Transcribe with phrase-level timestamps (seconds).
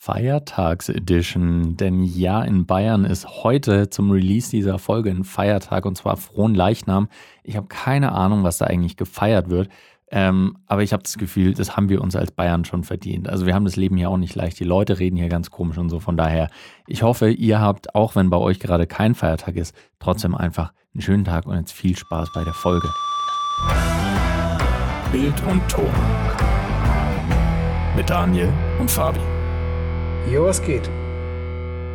[0.00, 1.76] Feiertagsedition.
[1.76, 6.54] Denn ja, in Bayern ist heute zum Release dieser Folge ein Feiertag und zwar Frohen
[6.54, 7.08] Leichnam.
[7.44, 9.68] Ich habe keine Ahnung, was da eigentlich gefeiert wird.
[10.10, 13.28] Ähm, aber ich habe das Gefühl, das haben wir uns als Bayern schon verdient.
[13.28, 14.58] Also wir haben das Leben ja auch nicht leicht.
[14.58, 16.00] Die Leute reden hier ganz komisch und so.
[16.00, 16.48] Von daher,
[16.86, 21.02] ich hoffe, ihr habt, auch wenn bei euch gerade kein Feiertag ist, trotzdem einfach einen
[21.02, 22.88] schönen Tag und jetzt viel Spaß bei der Folge.
[25.12, 25.92] Bild und Ton.
[27.94, 28.48] Mit Daniel
[28.78, 29.39] und Fabi.
[30.28, 30.88] Jo, was geht?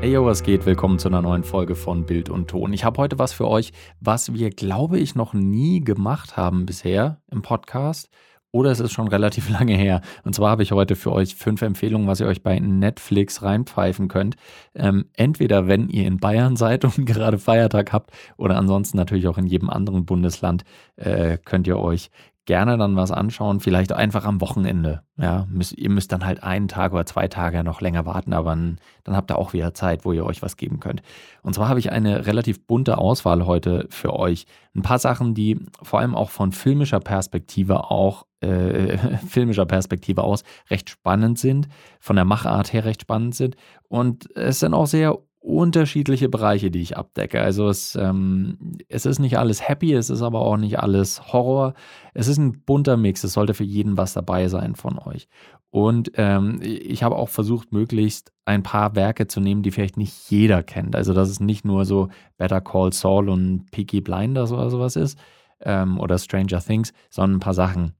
[0.02, 0.66] Hey, yo, was geht?
[0.66, 2.74] Willkommen zu einer neuen Folge von Bild und Ton.
[2.74, 3.72] Ich habe heute was für euch,
[4.02, 8.10] was wir, glaube ich, noch nie gemacht haben bisher im Podcast.
[8.52, 10.02] Oder es ist schon relativ lange her.
[10.24, 14.10] Und zwar habe ich heute für euch fünf Empfehlungen, was ihr euch bei Netflix reinpfeifen
[14.10, 14.36] könnt.
[14.74, 19.38] Ähm, entweder wenn ihr in Bayern seid und gerade Feiertag habt, oder ansonsten natürlich auch
[19.38, 20.66] in jedem anderen Bundesland
[20.98, 22.10] äh, könnt ihr euch
[22.45, 25.02] gerne dann was anschauen, vielleicht einfach am Wochenende.
[25.17, 28.52] Ja, müsst, ihr müsst dann halt einen Tag oder zwei Tage noch länger warten, aber
[28.52, 31.02] dann, dann habt ihr auch wieder Zeit, wo ihr euch was geben könnt.
[31.41, 34.46] Und zwar habe ich eine relativ bunte Auswahl heute für euch.
[34.76, 40.43] Ein paar Sachen, die vor allem auch von filmischer Perspektive auch äh, filmischer Perspektive aus
[40.70, 41.68] recht spannend sind,
[41.99, 43.55] von der Machart her recht spannend sind.
[43.87, 47.40] Und es sind auch sehr unterschiedliche Bereiche, die ich abdecke.
[47.40, 48.57] Also es, ähm,
[48.90, 51.76] es ist nicht alles happy, es ist aber auch nicht alles Horror.
[52.15, 55.27] Es ist ein bunter Mix, es sollte für jeden was dabei sein von euch.
[55.70, 60.32] Und ähm, ich habe auch versucht, möglichst ein paar Werke zu nehmen, die vielleicht nicht
[60.32, 60.96] jeder kennt.
[60.96, 65.19] Also dass es nicht nur so Better Call Saul und Peaky Blinders oder sowas ist
[65.59, 67.94] ähm, oder Stranger Things, sondern ein paar Sachen,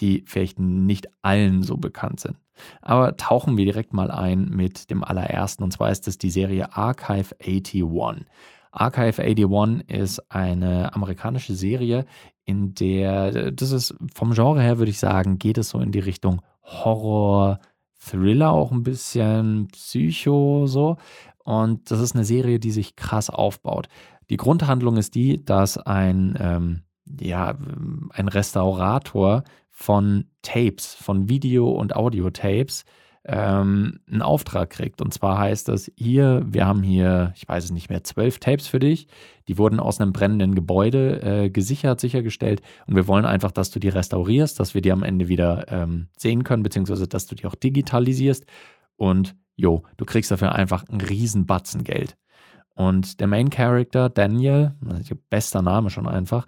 [0.00, 2.36] die vielleicht nicht allen so bekannt sind.
[2.82, 6.76] Aber tauchen wir direkt mal ein mit dem allerersten, und zwar ist es die Serie
[6.76, 7.84] Archive 81.
[8.72, 12.04] Archive 81 ist eine amerikanische Serie,
[12.44, 16.00] in der, das ist vom Genre her, würde ich sagen, geht es so in die
[16.00, 17.60] Richtung Horror,
[17.98, 20.96] Thriller, auch ein bisschen Psycho, so.
[21.44, 23.88] Und das ist eine Serie, die sich krass aufbaut.
[24.30, 26.82] Die Grundhandlung ist die, dass ein, ähm,
[27.20, 27.56] ja,
[28.10, 29.42] ein Restaurator
[29.80, 32.84] von Tapes, von Video- und Audiotapes
[33.24, 35.00] ähm, einen Auftrag kriegt.
[35.00, 38.66] Und zwar heißt das, hier, wir haben hier, ich weiß es nicht mehr, zwölf Tapes
[38.66, 39.08] für dich.
[39.48, 42.60] Die wurden aus einem brennenden Gebäude äh, gesichert, sichergestellt.
[42.86, 46.08] Und wir wollen einfach, dass du die restaurierst, dass wir die am Ende wieder ähm,
[46.16, 48.44] sehen können, beziehungsweise dass du die auch digitalisierst.
[48.96, 52.16] Und jo, du kriegst dafür einfach einen riesen Batzen Geld.
[52.74, 54.74] Und der Main Character, Daniel,
[55.28, 56.46] bester Name schon einfach,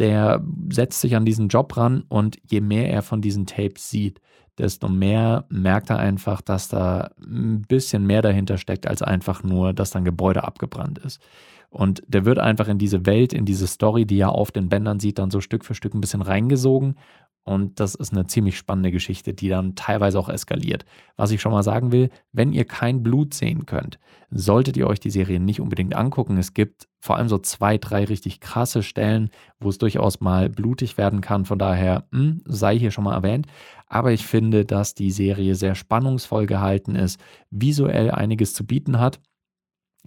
[0.00, 4.20] der setzt sich an diesen Job ran und je mehr er von diesen Tapes sieht,
[4.58, 9.72] desto mehr merkt er einfach, dass da ein bisschen mehr dahinter steckt, als einfach nur,
[9.72, 11.20] dass dann Gebäude abgebrannt ist.
[11.70, 14.98] Und der wird einfach in diese Welt, in diese Story, die er auf den Bändern
[14.98, 16.96] sieht, dann so Stück für Stück ein bisschen reingesogen
[17.44, 20.84] und das ist eine ziemlich spannende Geschichte, die dann teilweise auch eskaliert.
[21.16, 23.98] Was ich schon mal sagen will, wenn ihr kein Blut sehen könnt,
[24.30, 26.36] solltet ihr euch die Serie nicht unbedingt angucken.
[26.36, 30.98] Es gibt vor allem so zwei, drei richtig krasse Stellen, wo es durchaus mal blutig
[30.98, 31.46] werden kann.
[31.46, 33.46] Von daher mh, hm, sei hier schon mal erwähnt.
[33.86, 37.18] Aber ich finde, dass die Serie sehr spannungsvoll gehalten ist,
[37.50, 39.18] visuell einiges zu bieten hat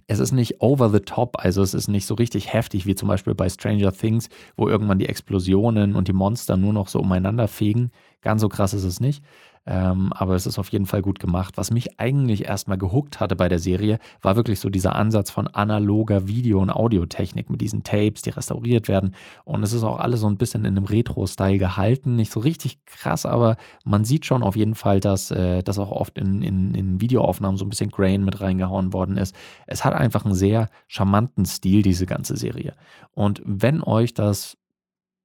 [0.06, 3.08] es ist nicht over the top, also es ist nicht so richtig heftig wie zum
[3.08, 7.48] Beispiel bei Stranger Things, wo irgendwann die Explosionen und die Monster nur noch so umeinander
[7.48, 7.90] fegen.
[8.20, 9.22] Ganz so krass ist es nicht.
[9.66, 11.56] Ähm, aber es ist auf jeden Fall gut gemacht.
[11.56, 15.48] Was mich eigentlich erstmal gehuckt hatte bei der Serie, war wirklich so dieser Ansatz von
[15.48, 19.14] analoger Video- und Audiotechnik mit diesen Tapes, die restauriert werden.
[19.44, 22.16] Und es ist auch alles so ein bisschen in einem Retro-Style gehalten.
[22.16, 25.90] Nicht so richtig krass, aber man sieht schon auf jeden Fall, dass äh, das auch
[25.90, 29.34] oft in, in, in Videoaufnahmen so ein bisschen Grain mit reingehauen worden ist.
[29.66, 32.74] Es hat einfach einen sehr charmanten Stil, diese ganze Serie.
[33.12, 34.58] Und wenn euch das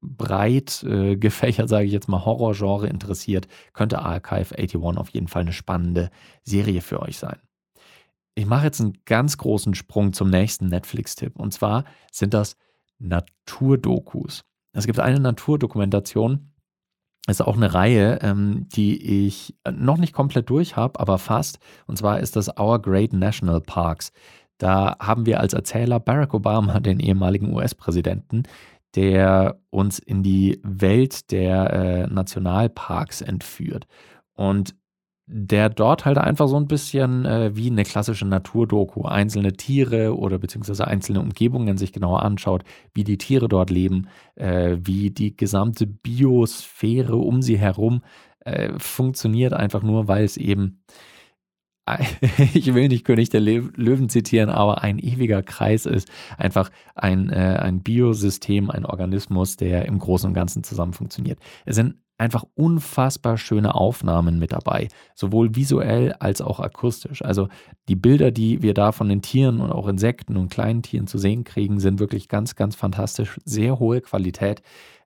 [0.01, 5.43] breit äh, gefächert, sage ich jetzt mal, Horrorgenre interessiert, könnte Archive 81 auf jeden Fall
[5.43, 6.09] eine spannende
[6.43, 7.39] Serie für euch sein.
[8.35, 11.35] Ich mache jetzt einen ganz großen Sprung zum nächsten Netflix-Tipp.
[11.35, 12.55] Und zwar sind das
[12.97, 14.45] Naturdokus.
[14.71, 16.53] Es gibt eine Naturdokumentation,
[17.27, 21.59] ist auch eine Reihe, ähm, die ich noch nicht komplett durch habe, aber fast.
[21.85, 24.11] Und zwar ist das Our Great National Parks.
[24.57, 28.43] Da haben wir als Erzähler Barack Obama, den ehemaligen US-Präsidenten,
[28.95, 33.85] der uns in die Welt der äh, Nationalparks entführt.
[34.33, 34.75] Und
[35.31, 40.39] der dort halt einfach so ein bisschen äh, wie eine klassische Naturdoku einzelne Tiere oder
[40.39, 42.63] beziehungsweise einzelne Umgebungen sich genauer anschaut,
[42.95, 48.01] wie die Tiere dort leben, äh, wie die gesamte Biosphäre um sie herum
[48.39, 50.81] äh, funktioniert, einfach nur, weil es eben
[52.53, 57.57] ich will nicht König der Löwen zitieren, aber ein ewiger Kreis ist einfach ein, äh,
[57.61, 61.39] ein Biosystem, ein Organismus, der im Großen und Ganzen zusammen funktioniert.
[61.65, 67.23] Es sind einfach unfassbar schöne Aufnahmen mit dabei, sowohl visuell als auch akustisch.
[67.23, 67.47] Also
[67.87, 71.17] die Bilder, die wir da von den Tieren und auch Insekten und kleinen Tieren zu
[71.17, 73.39] sehen kriegen, sind wirklich ganz, ganz fantastisch.
[73.45, 74.61] Sehr hohe Qualität,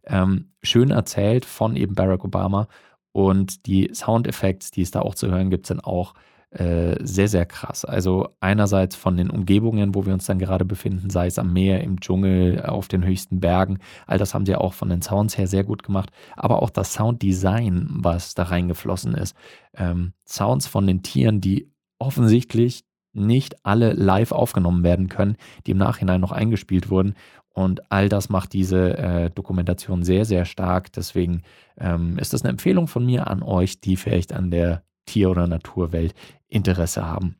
[0.05, 2.67] ähm, schön erzählt von eben Barack Obama
[3.13, 6.15] und die Soundeffekte, die es da auch zu hören gibt, sind auch
[6.53, 7.83] äh, sehr, sehr krass.
[7.83, 11.83] Also einerseits von den Umgebungen, wo wir uns dann gerade befinden, sei es am Meer,
[11.83, 13.79] im Dschungel, auf den höchsten Bergen.
[14.05, 16.11] All das haben sie auch von den Sounds her sehr gut gemacht.
[16.35, 19.35] Aber auch das Sounddesign, was da reingeflossen ist.
[19.75, 22.83] Ähm, Sounds von den Tieren, die offensichtlich
[23.13, 27.15] nicht alle live aufgenommen werden können, die im Nachhinein noch eingespielt wurden.
[27.53, 30.91] Und all das macht diese äh, Dokumentation sehr, sehr stark.
[30.91, 31.43] Deswegen
[31.77, 35.47] ähm, ist das eine Empfehlung von mir an euch, die vielleicht an der Tier- oder
[35.47, 36.13] Naturwelt
[36.53, 37.35] Interesse haben.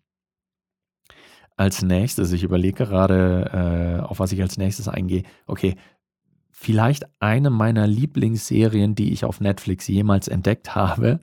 [1.56, 5.24] Als nächstes, ich überlege gerade, äh, auf was ich als nächstes eingehe.
[5.46, 5.76] Okay,
[6.50, 11.20] vielleicht eine meiner Lieblingsserien, die ich auf Netflix jemals entdeckt habe.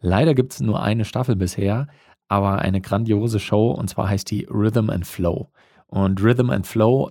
[0.00, 1.86] Leider gibt es nur eine Staffel bisher,
[2.28, 5.50] aber eine grandiose Show und zwar heißt die Rhythm and Flow.
[5.86, 7.10] Und Rhythm and Flow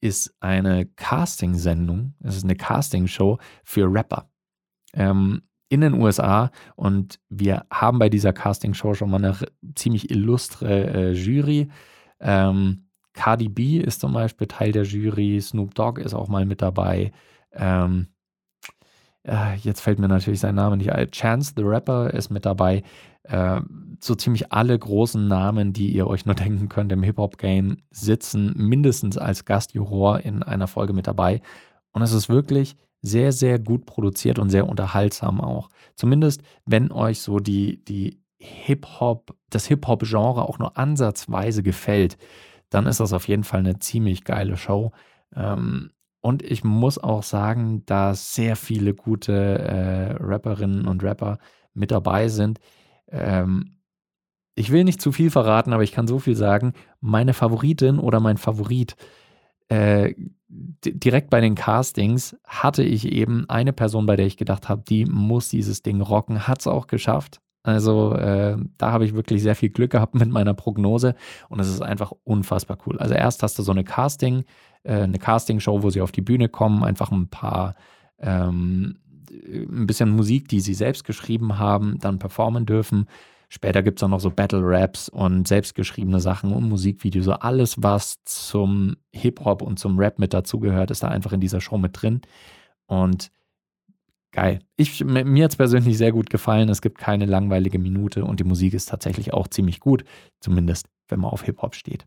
[0.00, 4.30] ist eine Casting-Sendung, es ist eine Casting-Show für Rapper.
[4.94, 9.36] Ähm, in den USA und wir haben bei dieser Castingshow schon mal eine
[9.74, 11.68] ziemlich illustre äh, Jury.
[12.20, 16.62] Ähm, Cardi B ist zum Beispiel Teil der Jury, Snoop Dogg ist auch mal mit
[16.62, 17.12] dabei.
[17.52, 18.08] Ähm,
[19.24, 21.10] äh, jetzt fällt mir natürlich sein Name nicht ein.
[21.10, 22.82] Chance the Rapper ist mit dabei.
[23.24, 23.60] Äh,
[24.00, 29.18] so ziemlich alle großen Namen, die ihr euch nur denken könnt im Hip-Hop-Game, sitzen mindestens
[29.18, 31.42] als Gastjuror in einer Folge mit dabei.
[31.92, 35.68] Und es ist wirklich sehr, sehr gut produziert und sehr unterhaltsam auch.
[35.94, 42.16] Zumindest, wenn euch so die, die Hip-Hop, das Hip-Hop-Genre auch nur ansatzweise gefällt,
[42.70, 44.92] dann ist das auf jeden Fall eine ziemlich geile Show.
[45.34, 45.90] Ähm,
[46.20, 51.38] und ich muss auch sagen, dass sehr viele gute äh, Rapperinnen und Rapper
[51.74, 52.58] mit dabei sind.
[53.08, 53.78] Ähm,
[54.54, 56.72] ich will nicht zu viel verraten, aber ich kann so viel sagen.
[57.00, 59.04] Meine Favoritin oder mein Favorit äh,
[59.70, 65.04] direkt bei den Castings hatte ich eben eine Person, bei der ich gedacht habe, die
[65.04, 67.40] muss dieses Ding rocken, hat es auch geschafft.
[67.62, 71.14] Also äh, da habe ich wirklich sehr viel Glück gehabt mit meiner Prognose
[71.48, 72.98] und es ist einfach unfassbar cool.
[72.98, 74.44] Also erst hast du so eine Casting,
[74.84, 77.74] äh, eine Casting-Show, wo sie auf die Bühne kommen, einfach ein paar
[78.18, 78.98] ähm,
[79.30, 83.06] ein bisschen Musik, die sie selbst geschrieben haben, dann performen dürfen.
[83.48, 87.24] Später gibt es auch noch so Battle Raps und selbstgeschriebene Sachen und Musikvideos.
[87.24, 91.60] So alles, was zum Hip-Hop und zum Rap mit dazugehört, ist da einfach in dieser
[91.60, 92.20] Show mit drin.
[92.86, 93.30] Und
[94.32, 94.60] geil.
[94.76, 96.68] Ich, mir hat es persönlich sehr gut gefallen.
[96.68, 100.04] Es gibt keine langweilige Minute und die Musik ist tatsächlich auch ziemlich gut.
[100.40, 102.04] Zumindest, wenn man auf Hip-Hop steht.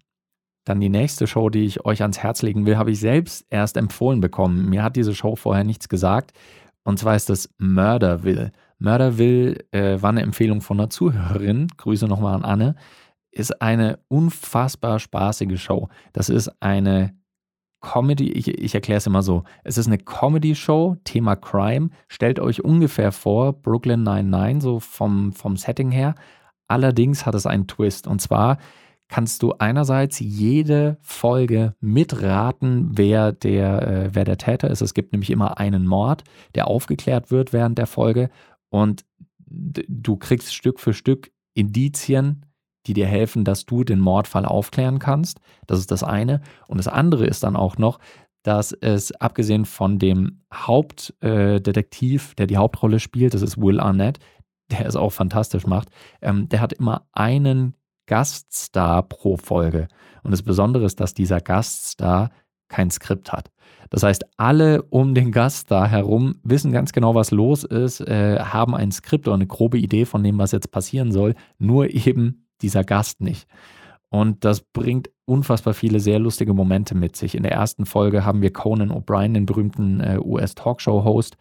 [0.64, 3.78] Dann die nächste Show, die ich euch ans Herz legen will, habe ich selbst erst
[3.78, 4.70] empfohlen bekommen.
[4.70, 6.34] Mir hat diese Show vorher nichts gesagt.
[6.84, 8.52] Und zwar ist das Murderville.
[8.82, 11.68] Murderville äh, war eine Empfehlung von einer Zuhörerin.
[11.78, 12.76] Grüße nochmal an Anne.
[13.32, 15.88] Ist eine unfassbar spaßige Show.
[16.14, 17.16] Das ist eine
[17.82, 19.44] Comedy, ich, ich erkläre es immer so.
[19.64, 21.90] Es ist eine Comedy-Show, Thema Crime.
[22.08, 26.16] Stellt euch ungefähr vor, Brooklyn 99, so vom, vom Setting her.
[26.68, 28.08] Allerdings hat es einen Twist.
[28.08, 28.58] Und zwar
[29.12, 34.82] kannst du einerseits jede Folge mitraten, wer der, äh, wer der Täter ist.
[34.82, 36.24] Es gibt nämlich immer einen Mord,
[36.56, 38.30] der aufgeklärt wird während der Folge.
[38.72, 39.06] Und
[39.60, 42.46] du kriegst Stück für Stück Indizien,
[42.88, 45.40] die dir helfen, dass du den Mordfall aufklären kannst.
[45.68, 46.42] Das ist das eine.
[46.68, 48.00] Und das andere ist dann auch noch,
[48.44, 54.18] dass es abgesehen von dem Hauptdetektiv, äh, der die Hauptrolle spielt, das ist Will Arnett,
[54.72, 55.90] der es auch fantastisch macht,
[56.22, 57.76] ähm, der hat immer einen
[58.08, 59.88] Gaststar pro Folge.
[60.24, 62.32] Und das Besondere ist, dass dieser Gaststar
[62.72, 63.52] kein Skript hat.
[63.92, 68.40] Das heißt, alle um den Gast da herum wissen ganz genau, was los ist, äh,
[68.40, 72.48] haben ein Skript oder eine grobe Idee von dem, was jetzt passieren soll, nur eben
[72.62, 73.48] dieser Gast nicht.
[74.10, 77.36] Und das bringt unfassbar viele sehr lustige Momente mit sich.
[77.36, 81.38] In der ersten Folge haben wir Conan O'Brien, den berühmten äh, US-Talkshow-Host,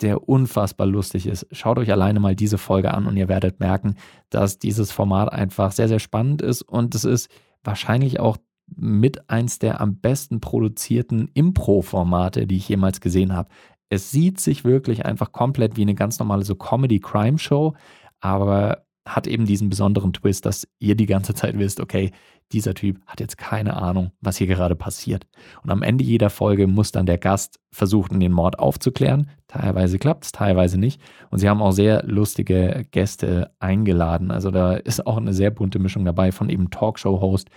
[0.00, 1.46] der unfassbar lustig ist.
[1.52, 3.94] Schaut euch alleine mal diese Folge an und ihr werdet merken,
[4.30, 7.28] dass dieses Format einfach sehr, sehr spannend ist und es ist
[7.62, 8.38] wahrscheinlich auch
[8.76, 13.48] mit eins der am besten produzierten Impro-Formate, die ich jemals gesehen habe.
[13.88, 17.74] Es sieht sich wirklich einfach komplett wie eine ganz normale so Comedy-Crime-Show,
[18.20, 22.12] aber hat eben diesen besonderen Twist, dass ihr die ganze Zeit wisst, okay,
[22.52, 25.26] dieser Typ hat jetzt keine Ahnung, was hier gerade passiert.
[25.62, 29.30] Und am Ende jeder Folge muss dann der Gast versuchen, den Mord aufzuklären.
[29.46, 31.00] Teilweise klappt es, teilweise nicht.
[31.30, 34.32] Und sie haben auch sehr lustige Gäste eingeladen.
[34.32, 37.50] Also da ist auch eine sehr bunte Mischung dabei von eben Talkshow-Host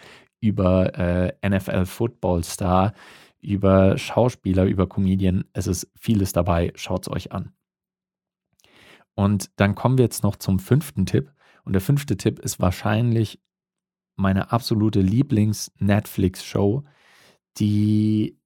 [0.44, 2.94] über äh, NFL-Football-Star,
[3.40, 5.46] über Schauspieler, über Comedian.
[5.54, 6.74] Es ist vieles dabei.
[6.76, 7.54] Schaut es euch an.
[9.16, 11.32] Und dann kommen wir jetzt noch zum fünften Tipp.
[11.64, 13.40] Und der fünfte Tipp ist wahrscheinlich
[14.18, 16.84] meine absolute Lieblings-Netflix-Show,
[17.58, 18.38] die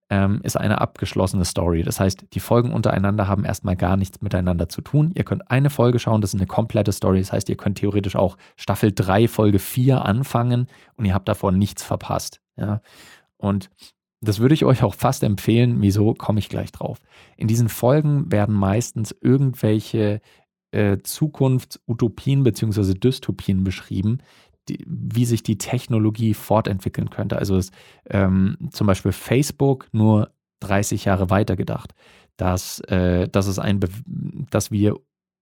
[0.09, 1.83] ähm, ist eine abgeschlossene Story.
[1.83, 5.13] Das heißt, die Folgen untereinander haben erstmal gar nichts miteinander zu tun.
[5.15, 7.19] Ihr könnt eine Folge schauen, das ist eine komplette Story.
[7.19, 11.53] Das heißt, ihr könnt theoretisch auch Staffel 3, Folge 4 anfangen und ihr habt davor
[11.53, 12.41] nichts verpasst.
[12.57, 12.81] Ja?
[13.38, 13.69] Und
[14.21, 15.81] das würde ich euch auch fast empfehlen.
[15.81, 16.99] Wieso komme ich gleich drauf?
[17.38, 20.21] In diesen Folgen werden meistens irgendwelche
[20.71, 22.93] äh, Zukunftsutopien bzw.
[22.93, 24.19] Dystopien beschrieben,
[24.67, 27.38] die, wie sich die Technologie fortentwickeln könnte.
[27.38, 27.71] Also es,
[28.09, 31.93] ähm, zum Beispiel Facebook nur 30 Jahre weiter gedacht,
[32.38, 33.79] dass, äh, dass, es ein
[34.49, 34.95] dass wir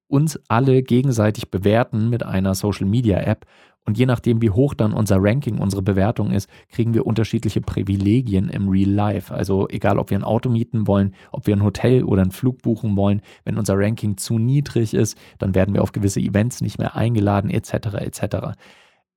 [0.07, 3.45] uns alle gegenseitig bewerten mit einer Social-Media-App
[3.87, 8.49] und je nachdem, wie hoch dann unser Ranking, unsere Bewertung ist, kriegen wir unterschiedliche Privilegien
[8.49, 9.33] im Real Life.
[9.33, 12.61] Also egal, ob wir ein Auto mieten wollen, ob wir ein Hotel oder einen Flug
[12.61, 16.79] buchen wollen, wenn unser Ranking zu niedrig ist, dann werden wir auf gewisse Events nicht
[16.79, 17.71] mehr eingeladen, etc.
[18.01, 18.57] etc.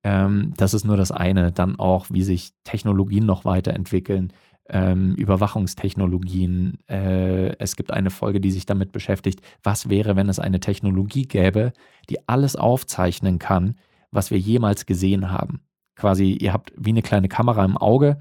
[0.04, 1.50] Ähm, das ist nur das eine.
[1.50, 4.32] Dann auch, wie sich Technologien noch weiterentwickeln,
[4.68, 6.78] ähm, Überwachungstechnologien.
[6.88, 11.26] Äh, es gibt eine Folge, die sich damit beschäftigt, was wäre, wenn es eine Technologie
[11.26, 11.72] gäbe,
[12.08, 13.76] die alles aufzeichnen kann,
[14.10, 15.62] was wir jemals gesehen haben.
[15.96, 18.18] Quasi, ihr habt wie eine kleine Kamera im Auge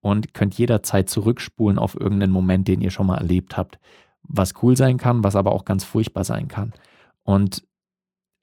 [0.00, 3.78] und könnt jederzeit zurückspulen auf irgendeinen Moment, den ihr schon mal erlebt habt.
[4.22, 6.72] Was cool sein kann, was aber auch ganz furchtbar sein kann.
[7.22, 7.64] Und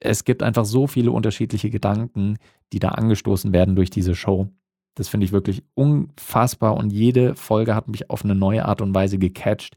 [0.00, 2.38] es gibt einfach so viele unterschiedliche Gedanken,
[2.72, 4.48] die da angestoßen werden durch diese Show.
[4.94, 8.94] Das finde ich wirklich unfassbar und jede Folge hat mich auf eine neue Art und
[8.94, 9.76] Weise gecatcht,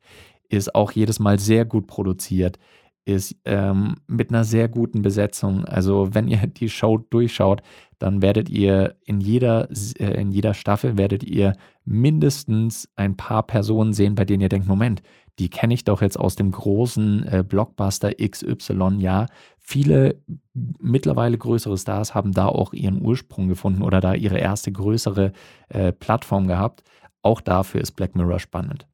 [0.49, 2.59] ist auch jedes Mal sehr gut produziert,
[3.05, 5.65] ist ähm, mit einer sehr guten Besetzung.
[5.65, 7.61] Also wenn ihr die Show durchschaut,
[7.99, 11.53] dann werdet ihr in jeder, äh, in jeder Staffel werdet ihr
[11.85, 15.01] mindestens ein paar Personen sehen, bei denen ihr denkt, Moment,
[15.39, 19.25] die kenne ich doch jetzt aus dem großen äh, Blockbuster XY, ja.
[19.57, 20.21] Viele
[20.53, 25.31] mittlerweile größere Stars haben da auch ihren Ursprung gefunden oder da ihre erste größere
[25.69, 26.83] äh, Plattform gehabt.
[27.21, 28.87] Auch dafür ist Black Mirror spannend.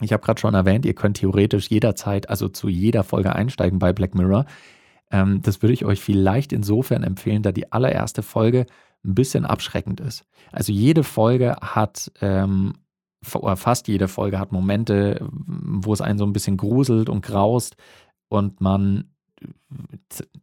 [0.00, 3.92] Ich habe gerade schon erwähnt, ihr könnt theoretisch jederzeit, also zu jeder Folge einsteigen bei
[3.92, 4.46] Black Mirror.
[5.10, 8.66] Ähm, das würde ich euch vielleicht insofern empfehlen, da die allererste Folge
[9.04, 10.24] ein bisschen abschreckend ist.
[10.52, 12.74] Also jede Folge hat ähm,
[13.24, 17.76] fast jede Folge hat Momente, wo es einen so ein bisschen gruselt und graust
[18.28, 19.10] und man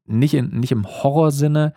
[0.05, 1.73] nicht, in, nicht im Horrorsinne,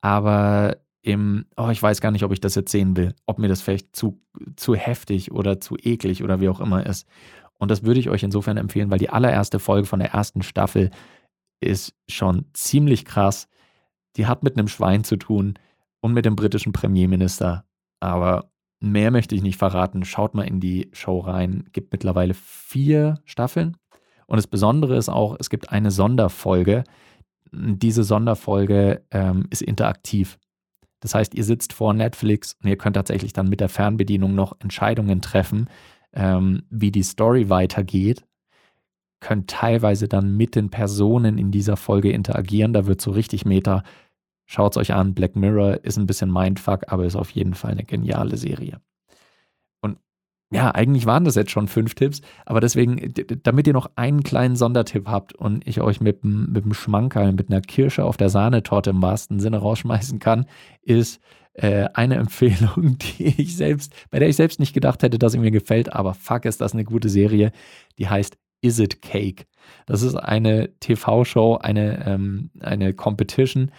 [0.00, 3.48] aber im, oh, ich weiß gar nicht, ob ich das jetzt sehen will, ob mir
[3.48, 4.20] das vielleicht zu,
[4.56, 7.06] zu heftig oder zu eklig oder wie auch immer ist.
[7.58, 10.90] Und das würde ich euch insofern empfehlen, weil die allererste Folge von der ersten Staffel
[11.60, 13.48] ist schon ziemlich krass.
[14.16, 15.54] Die hat mit einem Schwein zu tun
[16.00, 17.64] und mit dem britischen Premierminister.
[18.00, 20.04] Aber Mehr möchte ich nicht verraten.
[20.04, 21.64] Schaut mal in die Show rein.
[21.72, 23.76] Gibt mittlerweile vier Staffeln.
[24.26, 26.84] Und das Besondere ist auch, es gibt eine Sonderfolge.
[27.50, 30.38] Diese Sonderfolge ähm, ist interaktiv.
[31.00, 34.54] Das heißt, ihr sitzt vor Netflix und ihr könnt tatsächlich dann mit der Fernbedienung noch
[34.60, 35.68] Entscheidungen treffen,
[36.12, 38.24] ähm, wie die Story weitergeht.
[39.20, 42.72] Könnt teilweise dann mit den Personen in dieser Folge interagieren.
[42.72, 43.82] Da wird so richtig Meta
[44.50, 45.12] Schaut es euch an.
[45.12, 48.80] Black Mirror ist ein bisschen Mindfuck, aber ist auf jeden Fall eine geniale Serie.
[49.82, 49.98] Und
[50.50, 53.12] ja, eigentlich waren das jetzt schon fünf Tipps, aber deswegen,
[53.42, 57.50] damit ihr noch einen kleinen Sondertipp habt und ich euch mit, mit dem Schmankerl, mit
[57.50, 60.46] einer Kirsche auf der Sahnetorte im wahrsten Sinne rausschmeißen kann,
[60.80, 61.20] ist
[61.52, 65.38] äh, eine Empfehlung, die ich selbst, bei der ich selbst nicht gedacht hätte, dass sie
[65.38, 67.52] mir gefällt, aber fuck, ist das eine gute Serie.
[67.98, 69.44] Die heißt Is It Cake?
[69.84, 73.72] Das ist eine TV-Show, eine, ähm, eine Competition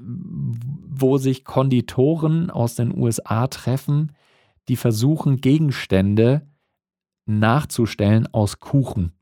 [0.00, 4.12] wo sich Konditoren aus den USA treffen,
[4.68, 6.42] die versuchen, Gegenstände
[7.26, 9.12] nachzustellen aus Kuchen.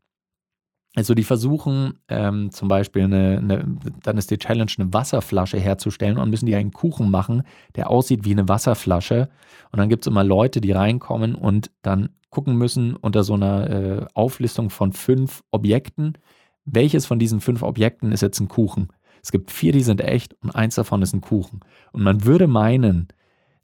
[0.97, 6.17] Also die versuchen ähm, zum Beispiel eine, eine, dann ist die Challenge, eine Wasserflasche herzustellen
[6.17, 7.43] und müssen die einen Kuchen machen,
[7.77, 9.29] der aussieht wie eine Wasserflasche.
[9.73, 13.71] Und dann gibt es immer Leute, die reinkommen und dann gucken müssen unter so einer
[13.71, 16.17] äh, Auflistung von fünf Objekten,
[16.65, 18.89] welches von diesen fünf Objekten ist jetzt ein Kuchen.
[19.27, 21.59] Es gibt vier, die sind echt und eins davon ist ein Kuchen.
[21.91, 23.09] Und man würde meinen,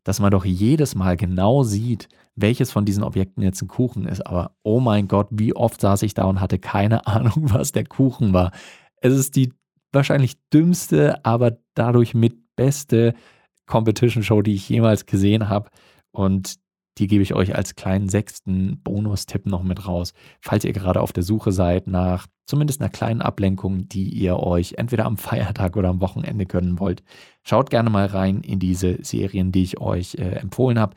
[0.02, 4.26] dass man doch jedes Mal genau sieht, welches von diesen Objekten jetzt ein Kuchen ist.
[4.26, 7.84] Aber oh mein Gott, wie oft saß ich da und hatte keine Ahnung, was der
[7.84, 8.50] Kuchen war.
[8.96, 9.52] Es ist die
[9.92, 13.14] wahrscheinlich dümmste, aber dadurch mit beste
[13.66, 15.70] Competition Show, die ich jemals gesehen habe.
[16.10, 16.56] Und
[16.98, 21.12] Die gebe ich euch als kleinen sechsten Bonustipp noch mit raus, falls ihr gerade auf
[21.12, 25.88] der Suche seid nach zumindest einer kleinen Ablenkung, die ihr euch entweder am Feiertag oder
[25.88, 27.02] am Wochenende gönnen wollt.
[27.42, 30.94] Schaut gerne mal rein in diese Serien, die ich euch äh, empfohlen habe.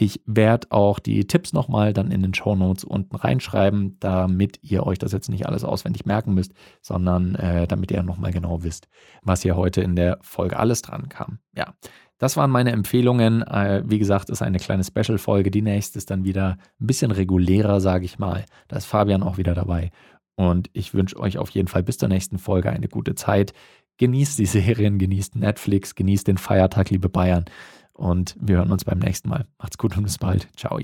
[0.00, 4.86] Ich werde auch die Tipps nochmal dann in den Show Notes unten reinschreiben, damit ihr
[4.86, 8.88] euch das jetzt nicht alles auswendig merken müsst, sondern äh, damit ihr nochmal genau wisst,
[9.22, 11.40] was hier heute in der Folge alles dran kam.
[11.56, 11.74] Ja,
[12.18, 13.42] das waren meine Empfehlungen.
[13.42, 15.50] Äh, wie gesagt, ist eine kleine Special-Folge.
[15.50, 18.44] Die nächste ist dann wieder ein bisschen regulärer, sage ich mal.
[18.68, 19.90] Da ist Fabian auch wieder dabei.
[20.38, 23.52] Und ich wünsche euch auf jeden Fall bis zur nächsten Folge eine gute Zeit.
[23.96, 27.46] Genießt die Serien, genießt Netflix, genießt den Feiertag, liebe Bayern.
[27.92, 29.48] Und wir hören uns beim nächsten Mal.
[29.58, 30.48] Macht's gut und bis bald.
[30.56, 30.78] Ciao.